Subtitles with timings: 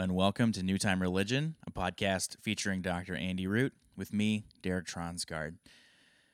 [0.00, 3.14] and welcome to New Time Religion, a podcast featuring Dr.
[3.14, 5.56] Andy Root with me, Derek Tronsgard.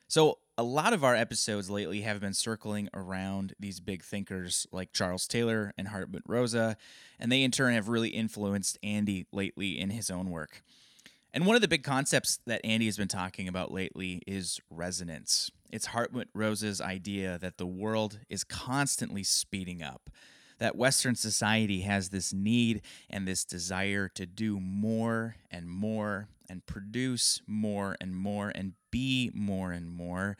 [0.06, 4.92] So, a lot of our episodes lately have been circling around these big thinkers like
[4.92, 6.76] Charles Taylor and Hartmut Rosa,
[7.18, 10.62] and they in turn have really influenced Andy lately in his own work.
[11.34, 15.50] And one of the big concepts that Andy has been talking about lately is resonance.
[15.72, 20.08] It's Hartmut Rosa's idea that the world is constantly speeding up
[20.58, 26.64] that Western society has this need and this desire to do more and more and
[26.66, 30.36] produce more and more and be more and more,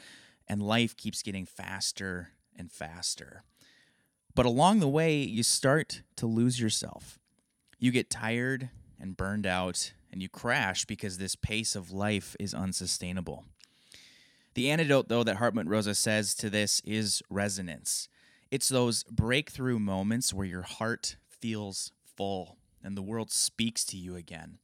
[0.49, 3.43] and life keeps getting faster and faster.
[4.35, 7.19] But along the way, you start to lose yourself.
[7.79, 12.55] You get tired and burned out, and you crash because this pace of life is
[12.55, 13.45] unsustainable.
[14.55, 18.09] The antidote, though, that Hartmut Rosa says to this is resonance.
[18.51, 24.15] It's those breakthrough moments where your heart feels full and the world speaks to you
[24.15, 24.59] again.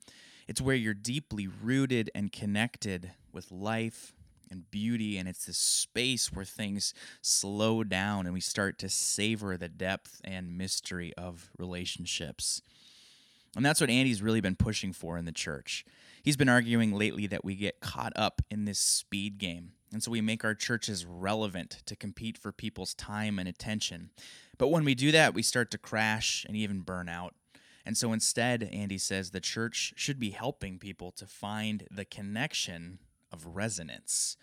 [0.47, 4.15] It's where you're deeply rooted and connected with life
[4.51, 9.57] and beauty, and it's this space where things slow down and we start to savor
[9.57, 12.63] the depth and mystery of relationships.
[13.57, 15.85] And that's what Andy's really been pushing for in the church.
[16.23, 20.11] He's been arguing lately that we get caught up in this speed game and so
[20.11, 24.11] we make our churches relevant to compete for people's time and attention.
[24.59, 27.35] But when we do that, we start to crash and even burn out.
[27.85, 33.01] And so instead, Andy says the church should be helping people to find the connection
[33.33, 34.37] of resonance.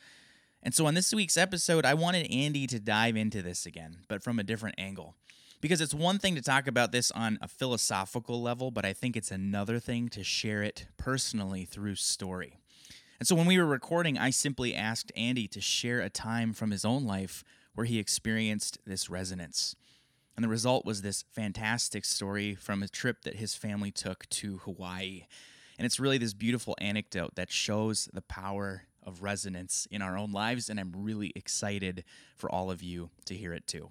[0.61, 4.21] And so on this week's episode, I wanted Andy to dive into this again, but
[4.21, 5.15] from a different angle.
[5.61, 9.15] Because it's one thing to talk about this on a philosophical level, but I think
[9.15, 12.58] it's another thing to share it personally through story.
[13.19, 16.71] And so when we were recording, I simply asked Andy to share a time from
[16.71, 17.43] his own life
[17.75, 19.75] where he experienced this resonance.
[20.37, 24.59] And the result was this fantastic story from a trip that his family took to
[24.59, 25.25] Hawaii.
[25.77, 30.31] And it's really this beautiful anecdote that shows the power of resonance in our own
[30.31, 30.69] lives.
[30.69, 32.05] And I'm really excited
[32.37, 33.89] for all of you to hear it too.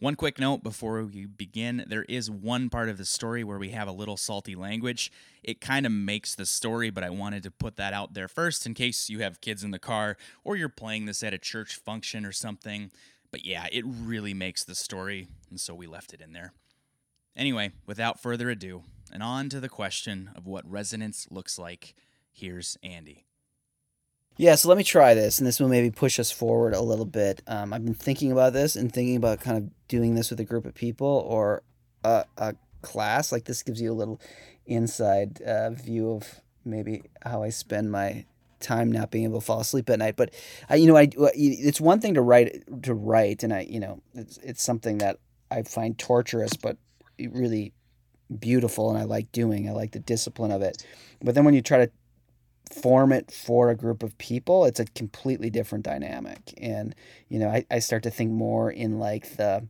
[0.00, 3.70] One quick note before we begin there is one part of the story where we
[3.70, 5.10] have a little salty language.
[5.42, 8.64] It kind of makes the story, but I wanted to put that out there first
[8.64, 11.74] in case you have kids in the car or you're playing this at a church
[11.74, 12.92] function or something.
[13.32, 16.52] But yeah, it really makes the story, and so we left it in there.
[17.36, 21.94] Anyway, without further ado, and on to the question of what resonance looks like,
[22.32, 23.27] here's Andy.
[24.40, 27.04] Yeah, so let me try this, and this will maybe push us forward a little
[27.04, 27.42] bit.
[27.48, 30.44] Um, I've been thinking about this and thinking about kind of doing this with a
[30.44, 31.64] group of people or
[32.04, 33.32] a, a class.
[33.32, 34.20] Like this gives you a little
[34.64, 38.26] inside uh, view of maybe how I spend my
[38.60, 40.14] time not being able to fall asleep at night.
[40.14, 40.32] But
[40.70, 44.02] I, you know, I it's one thing to write to write, and I, you know,
[44.14, 45.18] it's it's something that
[45.50, 46.76] I find torturous, but
[47.18, 47.72] really
[48.38, 49.68] beautiful, and I like doing.
[49.68, 50.86] I like the discipline of it.
[51.20, 51.90] But then when you try to
[52.68, 56.54] form it for a group of people, it's a completely different dynamic.
[56.58, 56.94] And,
[57.28, 59.66] you know, I, I start to think more in like the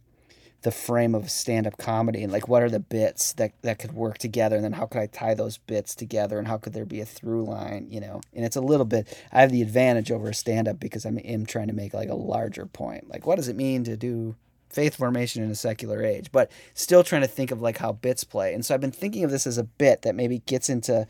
[0.63, 4.19] the frame of stand-up comedy and like what are the bits that that could work
[4.19, 7.01] together and then how could I tie those bits together and how could there be
[7.01, 10.29] a through line you know and it's a little bit I have the advantage over
[10.29, 13.47] a stand-up because I'm, I'm trying to make like a larger point like what does
[13.47, 14.35] it mean to do
[14.71, 18.25] faith formation in a secular age, but still trying to think of like how bits
[18.25, 18.55] play.
[18.55, 21.07] And so I've been thinking of this as a bit that maybe gets into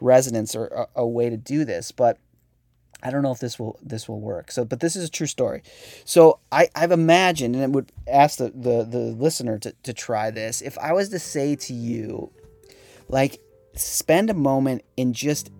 [0.00, 2.18] resonance or a, a way to do this, but
[3.02, 4.52] I don't know if this will this will work.
[4.52, 5.62] So, but this is a true story.
[6.04, 10.30] So I, I've imagined, and I would ask the, the, the listener to, to try
[10.30, 10.62] this.
[10.62, 12.30] If I was to say to you,
[13.08, 13.40] like,
[13.74, 15.50] spend a moment and just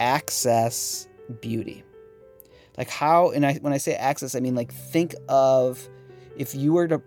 [0.00, 1.08] access
[1.40, 1.82] beauty.
[2.76, 5.88] Like how, and I when I say access, I mean like think of
[6.36, 7.02] if you were to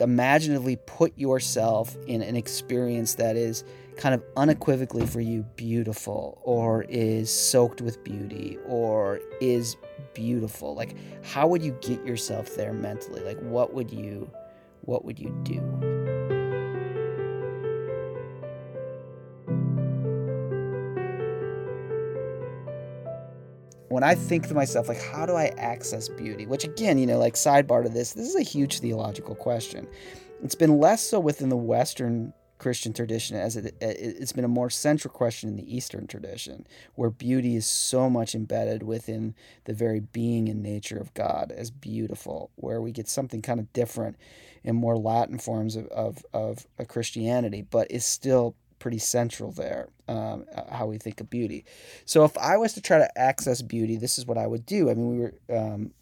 [0.00, 3.64] imaginatively put yourself in an experience that is
[3.96, 9.76] kind of unequivocally for you beautiful or is soaked with beauty or is
[10.14, 10.94] beautiful like
[11.24, 13.22] how would you get yourself there mentally?
[13.22, 14.30] Like what would you
[14.82, 16.37] what would you do
[23.98, 26.46] when I think to myself, like, how do I access beauty?
[26.46, 29.88] Which, again, you know, like, sidebar to this, this is a huge theological question.
[30.40, 34.70] It's been less so within the Western Christian tradition as it, it's been a more
[34.70, 36.64] central question in the Eastern tradition,
[36.94, 39.34] where beauty is so much embedded within
[39.64, 43.72] the very being and nature of God as beautiful, where we get something kind of
[43.72, 44.16] different
[44.62, 49.88] in more Latin forms of, of, of uh, Christianity, but is still pretty central there,
[50.08, 51.64] um, how we think of beauty.
[52.04, 54.90] So if I was to try to access beauty, this is what I would do.
[54.90, 55.92] I mean, we were, um,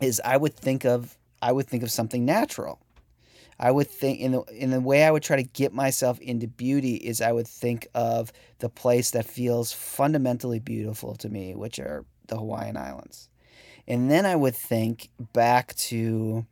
[0.00, 2.80] is I would think of, I would think of something natural.
[3.58, 6.48] I would think in the in the way I would try to get myself into
[6.48, 11.78] beauty is I would think of the place that feels fundamentally beautiful to me, which
[11.78, 13.28] are the Hawaiian Islands.
[13.86, 16.46] And then I would think back to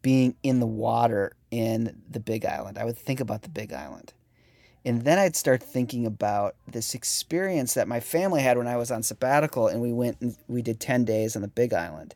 [0.00, 2.78] being in the water in the Big Island.
[2.78, 4.12] I would think about the Big Island.
[4.84, 8.90] And then I'd start thinking about this experience that my family had when I was
[8.90, 12.14] on sabbatical and we went and we did 10 days on the Big Island.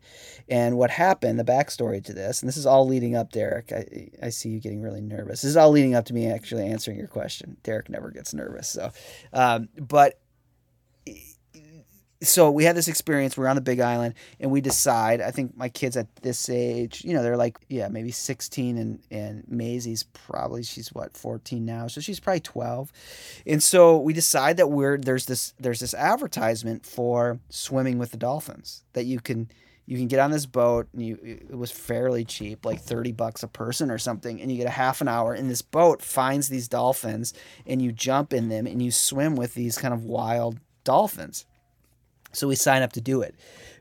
[0.49, 3.73] And what happened, the backstory to this, and this is all leading up, Derek.
[3.73, 5.43] I, I see you getting really nervous.
[5.43, 7.57] This is all leading up to me actually answering your question.
[7.63, 8.69] Derek never gets nervous.
[8.69, 8.93] So,
[9.33, 10.21] um, but
[12.21, 13.37] so we had this experience.
[13.37, 15.21] We're on the Big Island, and we decide.
[15.21, 19.01] I think my kids at this age, you know, they're like, yeah, maybe sixteen, and
[19.11, 22.93] and Maisie's probably she's what fourteen now, so she's probably twelve,
[23.47, 28.17] and so we decide that we're there's this there's this advertisement for swimming with the
[28.17, 29.49] dolphins that you can
[29.87, 33.43] you can get on this boat and you it was fairly cheap like 30 bucks
[33.43, 36.49] a person or something and you get a half an hour and this boat finds
[36.51, 37.33] these dolphins
[37.67, 41.47] and you jump in them and you swim with these kind of wild dolphins
[42.33, 43.35] so we signed up to do it.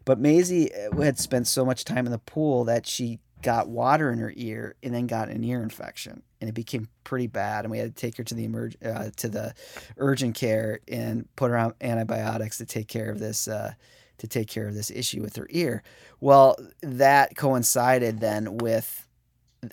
[0.06, 4.12] But Maisie uh, had spent so much time in the pool that she got water
[4.12, 7.72] in her ear and then got an ear infection and it became pretty bad and
[7.72, 9.54] we had to take her to the emerg- uh, to the
[9.98, 13.74] urgent care and put her on antibiotics to take care of this uh,
[14.18, 15.84] to take care of this issue with her ear.
[16.20, 19.08] Well that coincided then with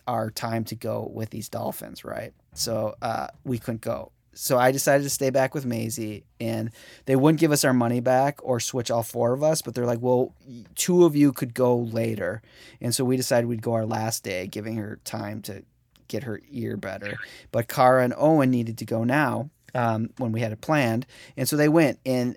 [0.07, 2.35] our time to go with these dolphins right?
[2.55, 6.71] So uh, we couldn't go so I decided to stay back with Maisie, and
[7.07, 9.87] they wouldn't give us our money back or switch all four of us, but they're
[9.87, 10.35] like, well,
[10.75, 12.43] two of you could go later.
[12.81, 15.65] And so we decided we'd go our last day, giving her time to
[16.09, 17.17] get her ear better.
[17.53, 21.07] But Kara and Owen needed to go now um, when we had it planned.
[21.37, 22.37] And so they went, and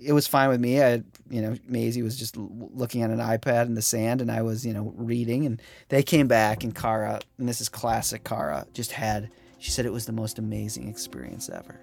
[0.00, 0.82] it was fine with me.
[0.82, 4.42] I, you know, Maisie was just looking at an iPad in the sand, and I
[4.42, 5.46] was, you know, reading.
[5.46, 9.30] And they came back, and Kara, and this is classic Kara, just had–
[9.66, 11.80] she said it was the most amazing experience ever.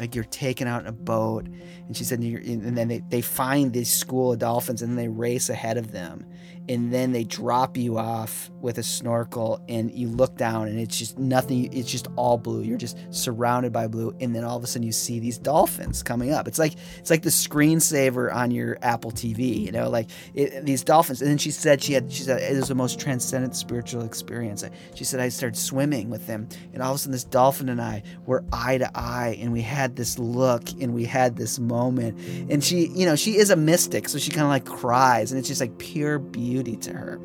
[0.00, 3.72] Like you're taken out in a boat, and she said, and then they, they find
[3.72, 6.24] this school of dolphins, and then they race ahead of them,
[6.70, 10.96] and then they drop you off with a snorkel and you look down and it's
[10.96, 12.62] just nothing it's just all blue.
[12.62, 14.14] You're just surrounded by blue.
[14.20, 16.46] And then all of a sudden you see these dolphins coming up.
[16.46, 20.84] It's like it's like the screensaver on your apple tv you know like it, these
[20.84, 21.20] dolphins.
[21.22, 24.64] And then she said she had she said it was the most transcendent spiritual experience.
[24.94, 26.48] She said i started swimming with them.
[26.72, 29.62] And all of a sudden this dolphin and i were eye to eye and we
[29.62, 32.18] had this look and we had this moment
[32.50, 35.38] and she you know she is a mystic so she kind of like cries and
[35.38, 37.18] it's just like pure beauty beauty to her.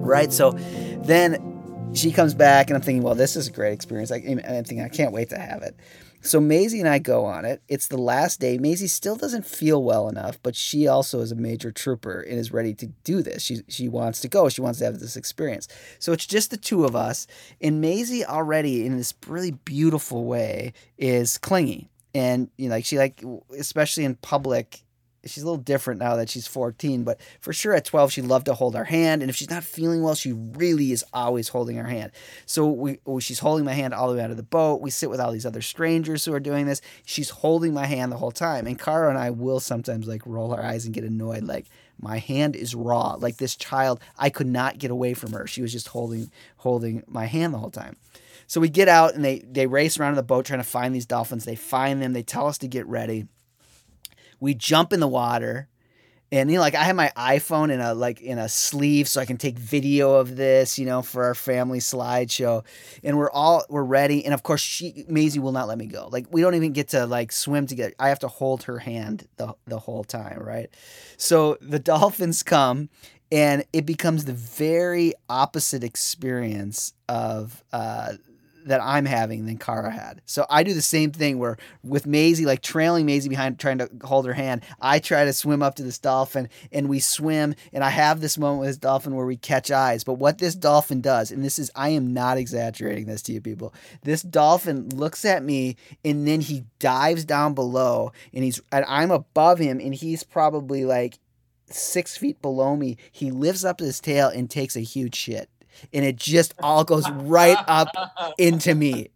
[0.00, 0.32] Right?
[0.32, 0.52] So
[1.04, 1.53] then
[1.94, 4.10] she comes back, and I'm thinking, well, this is a great experience.
[4.10, 5.76] I, I'm thinking, I can't wait to have it.
[6.24, 7.62] So Maisie and I go on it.
[7.68, 8.56] It's the last day.
[8.56, 12.50] Maisie still doesn't feel well enough, but she also is a major trooper and is
[12.50, 13.42] ready to do this.
[13.42, 14.48] She she wants to go.
[14.48, 15.68] She wants to have this experience.
[15.98, 17.26] So it's just the two of us.
[17.60, 22.96] And Maisie already in this really beautiful way is clingy and you know like she
[22.96, 23.22] like
[23.58, 24.83] especially in public
[25.26, 28.46] she's a little different now that she's 14 but for sure at 12 she loved
[28.46, 31.78] to hold our hand and if she's not feeling well she really is always holding
[31.78, 32.12] our hand
[32.46, 34.90] so we oh, she's holding my hand all the way out of the boat we
[34.90, 38.16] sit with all these other strangers who are doing this she's holding my hand the
[38.16, 41.44] whole time and Kara and I will sometimes like roll our eyes and get annoyed
[41.44, 41.66] like
[42.00, 45.62] my hand is raw like this child I could not get away from her she
[45.62, 47.96] was just holding holding my hand the whole time
[48.46, 50.94] so we get out and they they race around in the boat trying to find
[50.94, 51.44] these dolphins.
[51.44, 52.12] They find them.
[52.12, 53.26] They tell us to get ready.
[54.44, 55.68] We jump in the water.
[56.30, 59.18] And you know, like I have my iPhone in a like in a sleeve so
[59.18, 62.62] I can take video of this, you know, for our family slideshow.
[63.02, 64.22] And we're all we're ready.
[64.22, 66.08] And of course she Maisie will not let me go.
[66.12, 67.94] Like we don't even get to like swim together.
[67.98, 70.68] I have to hold her hand the the whole time, right?
[71.16, 72.90] So the dolphins come
[73.32, 78.14] and it becomes the very opposite experience of uh
[78.64, 80.20] that I'm having than Kara had.
[80.26, 83.90] So I do the same thing where with Maisie, like trailing Maisie behind, trying to
[84.02, 87.54] hold her hand, I try to swim up to this dolphin and we swim.
[87.72, 90.04] And I have this moment with this dolphin where we catch eyes.
[90.04, 93.40] But what this dolphin does, and this is, I am not exaggerating this to you
[93.40, 98.84] people, this dolphin looks at me and then he dives down below and he's, and
[98.88, 101.18] I'm above him and he's probably like
[101.70, 102.96] six feet below me.
[103.10, 105.48] He lifts up his tail and takes a huge shit
[105.92, 107.88] and it just all goes right up
[108.38, 109.10] into me.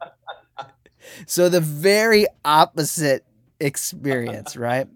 [1.26, 3.24] So the very opposite
[3.60, 4.86] experience, right?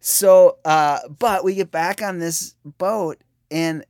[0.00, 3.18] So, uh, but we get back on this boat,
[3.50, 3.84] and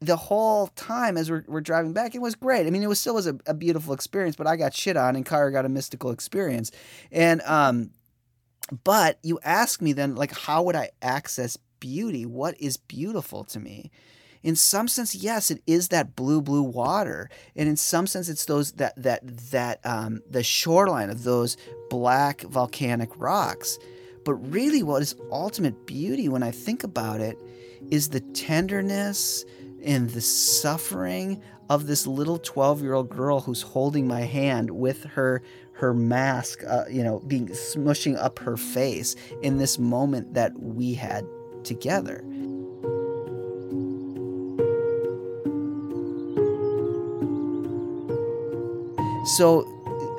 [0.00, 2.66] the whole time as we're, we're driving back, it was great.
[2.66, 5.16] I mean, it was still was a, a beautiful experience, but I got shit on,
[5.16, 6.70] and Kara got a mystical experience.
[7.10, 7.90] And um,
[8.84, 12.26] but you ask me then, like, how would I access beauty?
[12.26, 13.90] What is beautiful to me?
[14.42, 18.46] In some sense, yes, it is that blue, blue water, and in some sense, it's
[18.46, 19.20] those that that
[19.50, 21.56] that um, the shoreline of those
[21.90, 23.78] black volcanic rocks.
[24.24, 27.38] But really, what is ultimate beauty when I think about it
[27.90, 29.44] is the tenderness
[29.82, 35.04] and the suffering of this little 12 year old girl who's holding my hand with
[35.04, 35.42] her
[35.72, 40.92] her mask, uh, you know, being smushing up her face in this moment that we
[40.92, 41.24] had
[41.64, 42.22] together.
[49.24, 49.62] So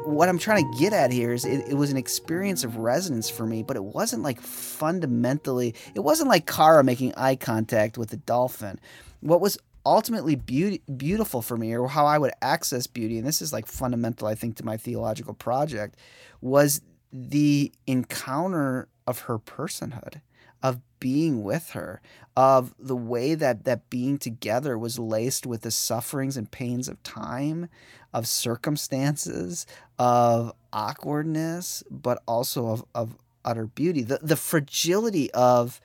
[0.05, 3.29] what I'm trying to get at here is it, it, was an experience of resonance
[3.29, 8.10] for me, but it wasn't like fundamentally, it wasn't like Kara making eye contact with
[8.10, 8.79] the dolphin.
[9.22, 13.41] What was ultimately beauty, beautiful for me, or how I would access beauty, and this
[13.41, 15.98] is like fundamental, I think, to my theological project,
[16.41, 16.81] was
[17.12, 20.22] the encounter of her personhood
[20.63, 22.01] of being with her,
[22.36, 27.01] of the way that that being together was laced with the sufferings and pains of
[27.03, 27.68] time,
[28.13, 29.65] of circumstances,
[30.00, 34.03] of awkwardness, but also of, of utter beauty.
[34.03, 35.82] The the fragility of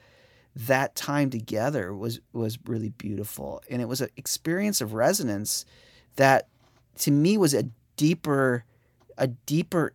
[0.54, 3.62] that time together was was really beautiful.
[3.71, 5.64] And it was an experience of resonance
[6.16, 6.49] that
[6.99, 8.64] to me was a deeper
[9.18, 9.92] a deeper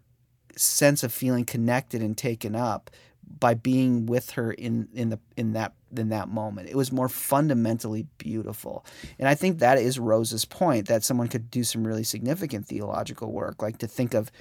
[0.55, 2.91] sense of feeling connected and taken up
[3.39, 6.69] by being with her in in the in that in that moment.
[6.69, 8.85] It was more fundamentally beautiful.
[9.19, 13.31] And I think that is Rosa's point that someone could do some really significant theological
[13.31, 14.31] work, like to think of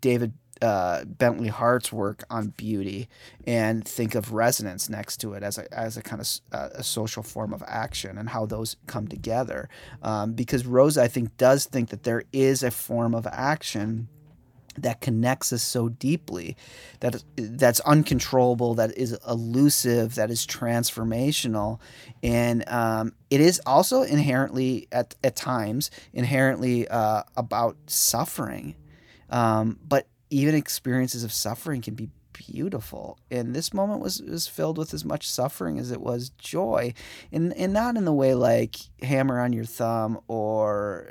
[0.00, 3.08] David uh, Bentley Hart's work on beauty
[3.46, 6.82] and think of resonance next to it as a, as a kind of uh, a
[6.82, 9.68] social form of action and how those come together.
[10.02, 14.08] Um, because Rose, I think, does think that there is a form of action
[14.78, 16.56] that connects us so deeply
[17.00, 21.78] that that's uncontrollable that is elusive that is transformational.
[22.22, 28.74] And um, it is also inherently at, at times inherently uh, about suffering.
[29.30, 34.78] Um, but even experiences of suffering can be beautiful and this moment was was filled
[34.78, 36.92] with as much suffering as it was joy
[37.32, 41.10] and and not in the way like hammer on your thumb or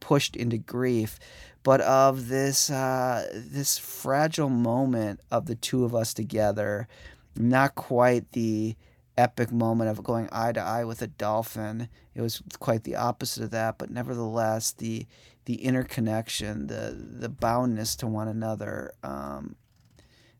[0.00, 1.18] pushed into grief
[1.66, 6.86] but of this uh, this fragile moment of the two of us together.
[7.34, 8.76] Not quite the
[9.18, 11.88] epic moment of going eye to eye with a dolphin.
[12.14, 15.08] It was quite the opposite of that, but nevertheless, the
[15.46, 19.56] the interconnection, the the boundness to one another, um,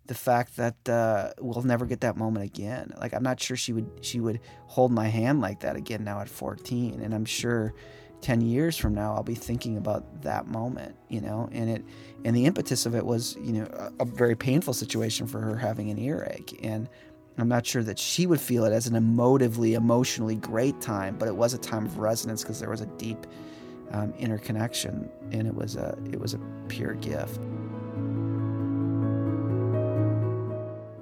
[0.06, 2.92] the fact that uh, we'll never get that moment again.
[3.00, 6.20] Like I'm not sure she would she would hold my hand like that again now
[6.20, 7.75] at 14, and I'm sure
[8.22, 11.84] 10 years from now i'll be thinking about that moment you know and it
[12.25, 15.54] and the impetus of it was you know a, a, very painful situation for her
[15.54, 16.88] having an earache and
[17.36, 21.28] i'm not sure that she would feel it as an emotively emotionally great time but
[21.28, 23.26] it was a time of resonance because there was a deep
[23.92, 27.38] um, interconnection and it was a it was a pure gift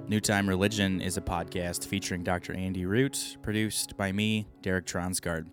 [0.07, 2.53] New Time Religion is a podcast featuring Dr.
[2.53, 5.47] Andy Root, produced by me, Derek Tronsgard.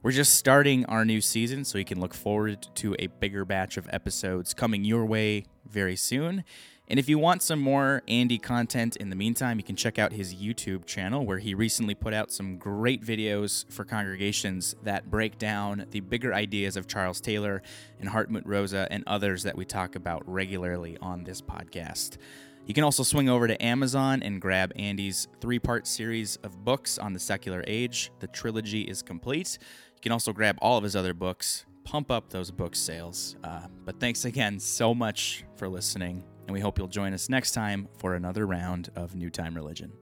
[0.00, 3.76] We're just starting our new season, so you can look forward to a bigger batch
[3.76, 6.44] of episodes coming your way very soon.
[6.86, 10.12] And if you want some more Andy content in the meantime, you can check out
[10.12, 15.36] his YouTube channel where he recently put out some great videos for congregations that break
[15.36, 17.60] down the bigger ideas of Charles Taylor
[17.98, 22.18] and Hartmut Rosa and others that we talk about regularly on this podcast.
[22.66, 26.98] You can also swing over to Amazon and grab Andy's three part series of books
[26.98, 28.12] on the secular age.
[28.20, 29.58] The trilogy is complete.
[29.94, 33.36] You can also grab all of his other books, pump up those book sales.
[33.42, 37.52] Uh, but thanks again so much for listening, and we hope you'll join us next
[37.52, 39.92] time for another round of New Time Religion.